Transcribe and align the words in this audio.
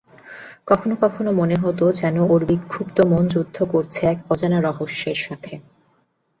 কখনো 0.67 0.93
কখনো 1.03 1.29
মনে 1.39 1.55
হত 1.63 1.79
যেন 1.99 2.15
ওর 2.25 2.41
বিক্ষুব্ধ 2.45 2.97
মন 3.05 3.23
যুদ্ধ 3.27 3.57
করছে 3.73 4.01
এক 4.05 4.19
অজানা 4.31 4.59
রহস্যের 4.61 5.19
সাথে। 5.25 5.53